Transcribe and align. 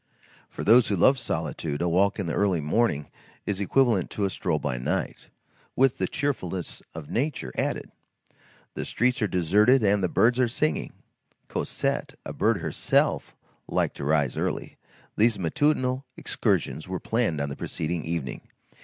For 0.49 0.63
those 0.63 0.87
who 0.87 0.95
love 0.95 1.19
solitude, 1.19 1.79
a 1.79 1.87
walk 1.87 2.17
in 2.17 2.25
the 2.25 2.33
early 2.33 2.59
morning 2.59 3.11
is 3.45 3.61
equivalent 3.61 4.09
to 4.09 4.25
a 4.25 4.31
stroll 4.31 4.57
by 4.57 4.79
night, 4.79 5.29
with 5.75 5.99
the 5.99 6.07
cheerfulness 6.07 6.81
of 6.95 7.11
nature 7.11 7.51
added. 7.55 7.91
The 8.73 8.83
streets 8.83 9.21
are 9.21 9.27
deserted 9.27 9.83
and 9.83 10.01
the 10.03 10.09
birds 10.09 10.39
are 10.39 10.47
singing. 10.47 10.93
Cosette, 11.49 12.15
a 12.25 12.33
bird 12.33 12.61
herself, 12.61 13.35
liked 13.67 13.95
to 13.97 14.03
rise 14.03 14.37
early. 14.39 14.77
These 15.17 15.37
matutinal 15.37 16.03
excursions 16.17 16.87
were 16.87 16.99
planned 16.99 17.39
on 17.39 17.49
the 17.49 17.55
preceding 17.55 18.03
evening. 18.03 18.41